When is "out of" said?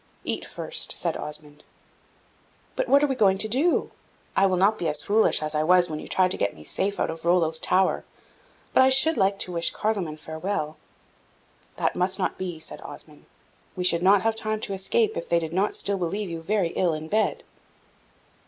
6.99-7.23